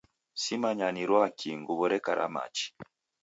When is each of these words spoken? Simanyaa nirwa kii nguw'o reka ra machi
Simanyaa 0.41 0.93
nirwa 0.95 1.25
kii 1.37 1.55
nguw'o 1.59 1.85
reka 1.91 2.11
ra 2.19 2.27
machi 2.35 2.67